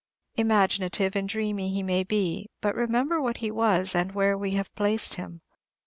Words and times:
Imaginative 0.35 1.15
and 1.15 1.29
dreamy 1.29 1.69
he 1.71 1.83
may 1.83 2.01
be, 2.01 2.49
but 2.59 2.73
remember 2.73 3.21
what 3.21 3.37
he 3.37 3.51
was, 3.51 3.93
and 3.93 4.13
where 4.13 4.35
we 4.35 4.55
have 4.55 4.73
placed 4.73 5.13
him. 5.13 5.41